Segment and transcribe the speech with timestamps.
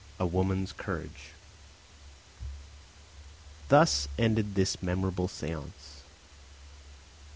[0.19, 1.29] A WOMAN'S COURAGE
[3.69, 6.01] Thus ended this memorable seance.